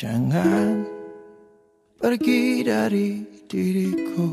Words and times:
Jangan 0.00 0.80
pergi 2.00 2.64
dari 2.64 3.20
diriku. 3.44 4.32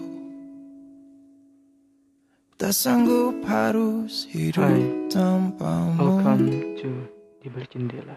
Tak 2.55 2.71
sanggup 2.71 3.43
harus 3.43 4.32
hidup 4.32 4.64
Hai. 4.64 5.11
tanpamu. 5.11 6.23
Welcome 6.23 6.48
to 6.80 7.11
Di 7.43 7.52
Balik 7.52 7.75
Jendela. 7.75 8.16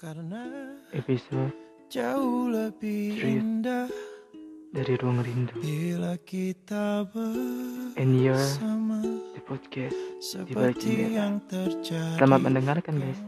Karena 0.00 0.72
Episode 0.96 1.52
jauh 1.92 2.48
lebih 2.48 3.20
indah 3.20 3.92
dari 4.72 4.96
Ruang 4.96 5.20
Rindu. 5.20 5.60
Bila 5.60 6.16
kita 6.24 7.04
And 8.00 8.16
you're 8.16 8.40
the 9.36 9.44
podcast 9.44 9.92
Di 10.48 10.56
Balik 10.56 10.80
Jendela. 10.80 11.36
Selamat 12.16 12.40
mendengarkan 12.40 12.96
guys 12.96 13.20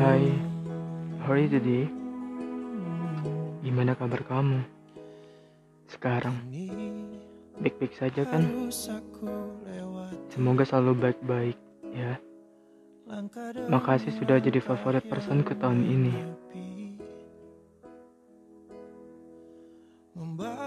Hai. 0.00 0.32
How 1.20 1.36
are 1.36 1.44
you 1.44 1.52
today? 1.52 1.84
Gimana 3.60 3.92
kabar 3.92 4.24
kamu? 4.24 4.64
Sekarang. 5.92 6.40
Baik-baik 7.60 7.92
saja 8.00 8.24
kan? 8.24 8.48
Semoga 10.32 10.64
selalu 10.64 11.04
baik-baik 11.04 11.60
ya. 11.92 12.16
Makasih 13.68 14.16
sudah 14.16 14.40
jadi 14.40 14.64
favorit 14.64 15.04
person 15.04 15.44
ke 15.44 15.52
tahun 15.60 15.84
ini. 15.84 16.16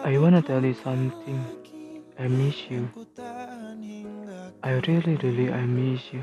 I 0.05 0.13
wanna 0.21 0.45
tell 0.45 0.61
you 0.61 0.77
something. 0.77 1.41
I 2.21 2.29
miss 2.29 2.69
you. 2.69 2.85
I 4.61 4.77
really 4.85 5.17
really 5.25 5.49
I 5.49 5.65
miss 5.65 6.13
you 6.13 6.21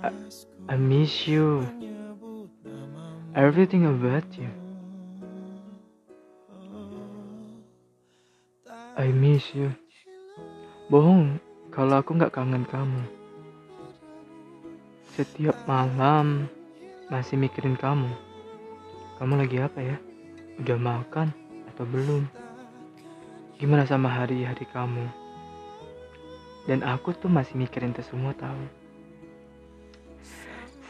I, 0.00 0.76
miss 0.80 1.28
you 1.28 1.60
Everything 3.36 3.84
about 3.84 4.24
you 4.32 4.48
I 8.96 9.12
miss 9.12 9.44
you 9.52 9.76
Bohong 10.88 11.36
kalau 11.68 12.00
aku 12.00 12.16
nggak 12.16 12.32
kangen 12.32 12.64
kamu 12.64 13.04
Setiap 15.20 15.68
malam 15.68 16.48
masih 17.12 17.36
mikirin 17.36 17.76
kamu 17.76 18.08
Kamu 19.20 19.36
lagi 19.36 19.60
apa 19.60 19.84
ya? 19.84 20.00
Udah 20.64 20.80
makan 20.80 21.28
atau 21.68 21.84
belum? 21.84 22.24
Gimana 23.60 23.84
sama 23.84 24.08
hari-hari 24.08 24.64
kamu? 24.64 25.04
Dan 26.64 26.80
aku 26.80 27.12
tuh 27.12 27.28
masih 27.28 27.60
mikirin 27.60 27.92
itu 27.92 28.00
semua 28.00 28.32
tahu. 28.32 28.79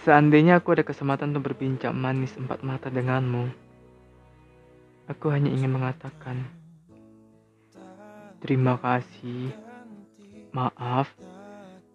Seandainya 0.01 0.57
aku 0.57 0.73
ada 0.73 0.81
kesempatan 0.81 1.37
untuk 1.37 1.53
berbincang 1.53 1.93
manis 1.93 2.33
empat 2.41 2.65
mata 2.65 2.89
denganmu, 2.89 3.53
aku 5.13 5.29
hanya 5.29 5.53
ingin 5.53 5.77
mengatakan 5.77 6.41
terima 8.41 8.81
kasih, 8.81 9.53
maaf 10.57 11.13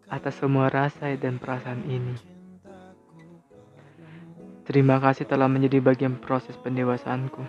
atas 0.06 0.38
semua 0.38 0.70
rasa 0.70 1.18
dan 1.18 1.42
perasaan 1.42 1.82
ini. 1.90 2.14
Terima 4.70 5.02
kasih 5.02 5.26
telah 5.26 5.50
menjadi 5.50 5.82
bagian 5.82 6.22
proses 6.22 6.54
pendewasaanku. 6.62 7.42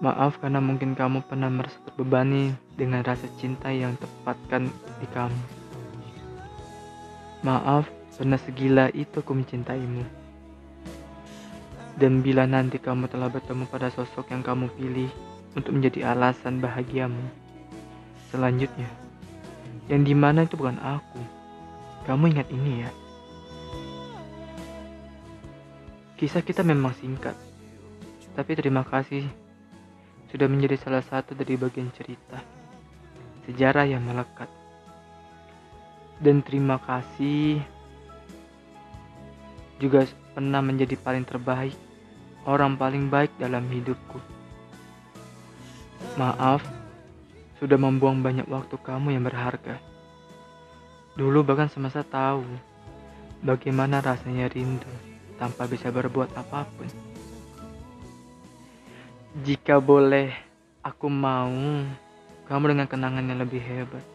Maaf 0.00 0.40
karena 0.40 0.64
mungkin 0.64 0.96
kamu 0.96 1.28
pernah 1.28 1.52
merasa 1.52 1.76
terbebani 1.84 2.56
dengan 2.80 3.04
rasa 3.04 3.28
cinta 3.36 3.68
yang 3.68 3.92
tepatkan 4.00 4.72
di 5.00 5.06
kamu. 5.12 5.40
Maaf 7.44 8.01
karena 8.14 8.36
segila 8.38 8.86
itu 8.94 9.18
aku 9.18 9.34
mencintaimu. 9.34 10.04
Dan 11.98 12.24
bila 12.24 12.48
nanti 12.48 12.80
kamu 12.80 13.10
telah 13.10 13.28
bertemu 13.28 13.68
pada 13.68 13.92
sosok 13.92 14.32
yang 14.32 14.40
kamu 14.40 14.72
pilih 14.78 15.10
untuk 15.52 15.76
menjadi 15.76 16.14
alasan 16.16 16.62
bahagiamu. 16.62 17.26
Selanjutnya, 18.32 18.88
yang 19.92 20.06
di 20.06 20.16
mana 20.16 20.48
itu 20.48 20.56
bukan 20.56 20.80
aku. 20.80 21.20
Kamu 22.08 22.32
ingat 22.32 22.48
ini 22.48 22.82
ya. 22.82 22.90
Kisah 26.16 26.40
kita 26.40 26.62
memang 26.62 26.96
singkat, 26.96 27.34
tapi 28.32 28.54
terima 28.56 28.86
kasih 28.86 29.26
sudah 30.32 30.48
menjadi 30.48 30.78
salah 30.80 31.04
satu 31.04 31.36
dari 31.36 31.58
bagian 31.60 31.92
cerita 31.92 32.62
sejarah 33.46 33.86
yang 33.90 34.02
melekat. 34.06 34.48
Dan 36.22 36.40
terima 36.46 36.78
kasih 36.78 37.58
juga 39.82 40.06
pernah 40.30 40.62
menjadi 40.62 40.94
paling 40.94 41.26
terbaik, 41.26 41.74
orang 42.46 42.78
paling 42.78 43.10
baik 43.10 43.34
dalam 43.42 43.66
hidupku. 43.66 44.22
Maaf, 46.14 46.62
sudah 47.58 47.74
membuang 47.74 48.22
banyak 48.22 48.46
waktu 48.46 48.78
kamu 48.78 49.18
yang 49.18 49.26
berharga. 49.26 49.82
Dulu 51.18 51.42
bahkan 51.42 51.66
semasa 51.66 52.06
tahu 52.06 52.46
bagaimana 53.42 53.98
rasanya 53.98 54.46
rindu 54.46 54.88
tanpa 55.36 55.66
bisa 55.66 55.90
berbuat 55.90 56.30
apa 56.38 56.62
pun. 56.78 56.86
Jika 59.42 59.82
boleh, 59.82 60.30
aku 60.84 61.10
mau 61.10 61.50
kamu 62.46 62.64
dengan 62.76 62.86
kenangan 62.86 63.24
yang 63.26 63.40
lebih 63.40 63.58
hebat. 63.58 64.11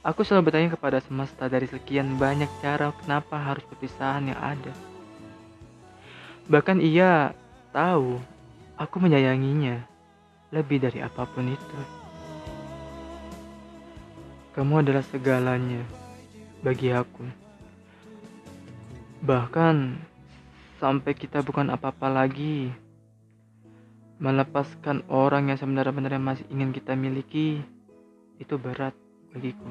Aku 0.00 0.24
selalu 0.24 0.48
bertanya 0.48 0.72
kepada 0.72 0.96
semesta 1.04 1.44
dari 1.44 1.68
sekian 1.68 2.16
banyak 2.16 2.48
cara 2.64 2.88
kenapa 3.04 3.36
harus 3.36 3.60
perpisahan 3.68 4.32
yang 4.32 4.40
ada. 4.40 4.72
Bahkan 6.48 6.80
ia 6.80 7.36
tahu 7.68 8.16
aku 8.80 8.96
menyayanginya 8.96 9.84
lebih 10.56 10.80
dari 10.80 11.04
apa 11.04 11.28
pun 11.28 11.52
itu. 11.52 11.78
Kamu 14.56 14.80
adalah 14.80 15.04
segalanya 15.04 15.84
bagi 16.64 16.96
aku. 16.96 17.28
Bahkan 19.20 20.00
sampai 20.80 21.12
kita 21.12 21.44
bukan 21.44 21.68
apa-apa 21.76 22.08
lagi, 22.08 22.72
melepaskan 24.16 25.04
orang 25.12 25.52
yang 25.52 25.60
sebenarnya 25.60 26.16
masih 26.16 26.48
ingin 26.48 26.72
kita 26.72 26.96
miliki 26.96 27.60
itu 28.40 28.56
berat 28.56 28.96
bagiku. 29.30 29.70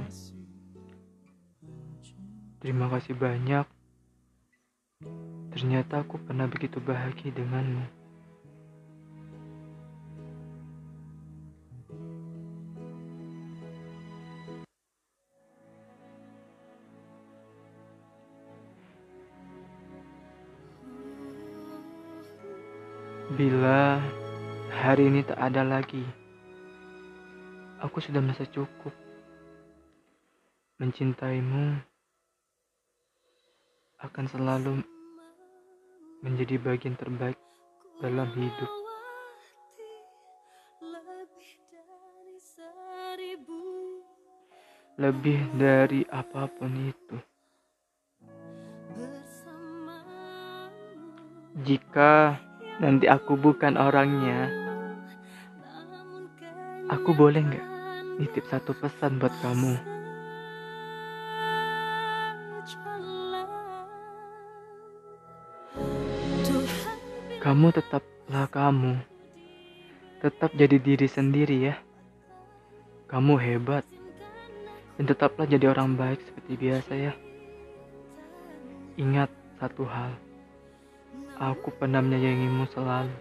Terima 2.59 2.92
kasih 2.92 3.16
banyak. 3.16 3.66
Ternyata 5.56 6.03
aku 6.03 6.20
pernah 6.20 6.47
begitu 6.47 6.80
bahagia 6.84 7.31
denganmu. 7.31 8.00
Bila 23.40 24.03
hari 24.84 25.08
ini 25.08 25.24
tak 25.24 25.40
ada 25.40 25.64
lagi, 25.64 26.03
aku 27.80 28.03
sudah 28.03 28.20
merasa 28.20 28.44
cukup 28.52 28.91
mencintaimu 30.79 31.75
akan 34.00 34.25
selalu 34.31 34.79
menjadi 36.23 36.56
bagian 36.56 36.95
terbaik 36.95 37.35
dalam 38.00 38.31
hidup. 38.31 38.72
Lebih 44.96 45.40
dari 45.59 46.08
apa 46.08 46.47
pun 46.47 46.72
itu. 46.72 47.17
Jika 51.67 52.40
nanti 52.79 53.11
aku 53.11 53.35
bukan 53.35 53.76
orangnya, 53.76 54.47
aku 56.87 57.11
boleh 57.11 57.43
nggak 57.43 57.67
nitip 58.23 58.47
satu 58.47 58.72
pesan 58.79 59.20
buat 59.20 59.35
kamu? 59.43 59.98
Kamu 67.40 67.72
tetaplah 67.72 68.52
kamu. 68.52 69.00
Tetap 70.20 70.52
jadi 70.59 70.76
diri 70.76 71.08
sendiri 71.08 71.72
ya. 71.72 71.80
Kamu 73.08 73.40
hebat. 73.40 73.88
Dan 75.00 75.08
tetaplah 75.08 75.47
jadi 75.47 75.72
orang 75.72 75.96
baik 75.96 76.20
seperti 76.20 76.59
biasa 76.59 76.91
ya. 77.00 77.14
Ingat 79.00 79.32
satu 79.56 79.88
hal. 79.88 80.12
Aku 81.40 81.72
pernah 81.72 82.03
menyayangimu 82.03 82.68
selalu. 82.76 83.16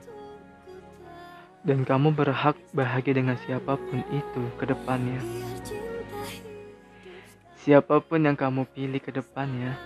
Dan 1.62 1.86
kamu 1.86 2.10
berhak 2.10 2.58
bahagia 2.74 3.22
dengan 3.22 3.38
siapa 3.46 3.78
pun 3.78 4.02
itu 4.10 4.42
ke 4.58 4.66
depannya. 4.66 5.22
Siapa 7.62 8.02
pun 8.02 8.26
yang 8.26 8.34
kamu 8.34 8.66
pilih 8.74 8.98
ke 8.98 9.14
depannya. 9.14 9.78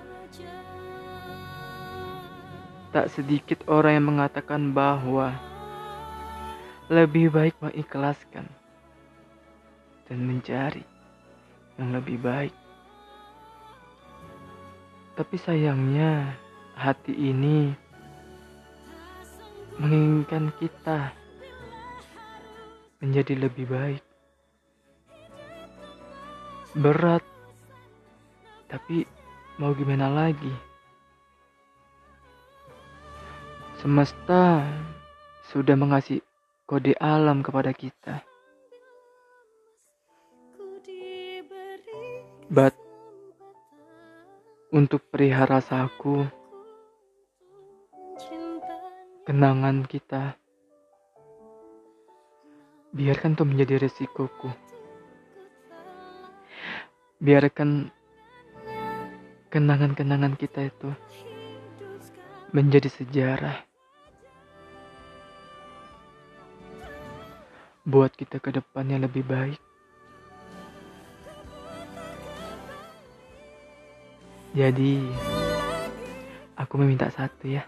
Tak 2.93 3.09
sedikit 3.09 3.65
orang 3.73 3.97
yang 3.97 4.07
mengatakan 4.13 4.77
bahwa 4.77 5.33
lebih 6.93 7.33
baik 7.33 7.57
mengikhlaskan 7.65 8.45
dan 10.05 10.19
mencari 10.29 10.85
yang 11.81 11.97
lebih 11.97 12.21
baik. 12.21 12.53
Tapi 15.17 15.37
sayangnya 15.41 16.37
hati 16.77 17.17
ini 17.17 17.73
menginginkan 19.81 20.53
kita 20.61 21.17
menjadi 23.01 23.49
lebih 23.49 23.73
baik. 23.73 24.05
Berat, 26.77 27.25
tapi 28.69 29.09
mau 29.57 29.73
gimana 29.73 30.13
lagi? 30.13 30.72
Semesta 33.83 34.63
sudah 35.51 35.75
mengasih 35.75 36.23
kode 36.71 36.95
alam 37.03 37.43
kepada 37.43 37.75
kita. 37.75 38.23
But 42.47 42.79
untuk 44.71 45.03
perihal 45.11 45.51
rasaku, 45.51 46.31
kenangan 49.27 49.83
kita, 49.91 50.39
biarkan 52.95 53.35
itu 53.35 53.43
menjadi 53.43 53.83
resikoku. 53.83 54.55
Biarkan 57.19 57.91
kenangan-kenangan 59.51 60.39
kita 60.39 60.71
itu 60.71 60.95
menjadi 62.55 62.87
sejarah. 62.87 63.72
Buat 67.83 68.15
kita 68.15 68.39
ke 68.39 68.55
depannya 68.55 68.95
lebih 69.03 69.27
baik. 69.27 69.59
Jadi, 74.55 75.03
aku 76.55 76.79
meminta 76.79 77.11
satu 77.11 77.51
ya. 77.51 77.67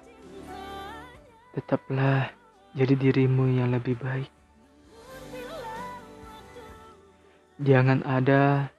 Tetaplah 1.51 2.31
jadi 2.79 2.95
dirimu 2.95 3.59
yang 3.59 3.75
lebih 3.75 3.99
baik. 3.99 4.31
Jangan 7.59 8.07
ada 8.07 8.71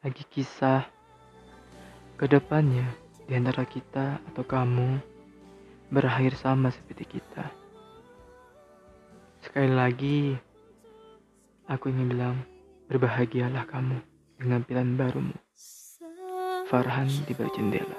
lagi 0.00 0.24
kisah 0.24 0.88
ke 2.16 2.24
depannya 2.24 2.88
di 3.28 3.36
antara 3.36 3.68
kita 3.68 4.24
atau 4.32 4.40
kamu 4.40 5.04
berakhir 5.92 6.32
sama 6.40 6.72
seperti 6.72 7.20
kita. 7.20 7.44
Sekali 9.44 9.72
lagi, 9.72 10.45
aku 11.66 11.90
ingin 11.90 12.06
bilang 12.10 12.36
berbahagialah 12.86 13.66
kamu 13.66 13.98
dengan 14.38 14.62
pilihan 14.62 14.94
barumu. 14.94 15.34
Farhan 16.66 17.10
di 17.26 17.32
balik 17.34 17.54
jendela. 17.54 17.98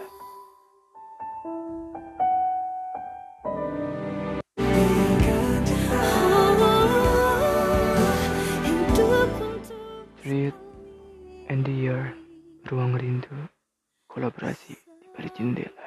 Street 10.20 10.56
and 11.48 11.64
the 11.64 11.72
Year, 11.72 12.12
Ruang 12.68 13.00
Rindu, 13.00 13.48
kolaborasi 14.12 14.76
di 14.76 15.08
balik 15.16 15.36
jendela. 15.40 15.87